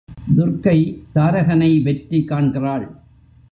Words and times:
துர்க்கை 0.37 0.77
தாரகனை 1.15 1.83
வெற்றி 1.83 2.19
காண்கிறாள். 2.25 2.87